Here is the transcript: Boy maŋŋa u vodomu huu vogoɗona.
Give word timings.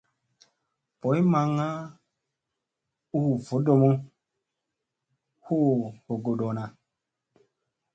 Boy 0.99 1.19
maŋŋa 1.31 1.67
u 3.17 3.21
vodomu 3.45 3.91
huu 5.45 5.75
vogoɗona. 6.05 6.63